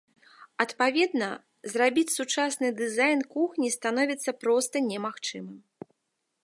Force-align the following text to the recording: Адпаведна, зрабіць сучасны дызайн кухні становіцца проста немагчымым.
Адпаведна, 0.63 1.27
зрабіць 1.73 2.13
сучасны 2.17 2.67
дызайн 2.81 3.21
кухні 3.35 3.71
становіцца 3.77 4.31
проста 4.45 4.75
немагчымым. 4.89 5.57